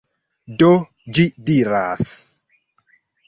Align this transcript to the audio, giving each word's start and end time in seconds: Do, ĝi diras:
Do, 0.61 0.69
ĝi 1.17 1.25
diras: 1.49 2.09